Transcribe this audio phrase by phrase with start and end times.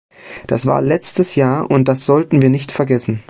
[0.47, 3.19] Das war letztes Jahr, und das sollten wir nicht vergessen!